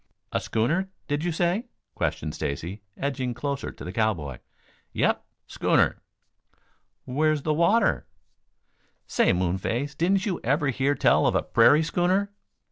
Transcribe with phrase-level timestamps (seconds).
[0.31, 4.39] "A schooner, did you say?" questioned Stacy, edging closer to the cowboy.
[4.93, 6.01] "Yep; schooner."
[7.05, 8.07] "Where's the water?"
[9.05, 12.31] "Say, moon face, didn't you ever hear tell of a prairie schooner!"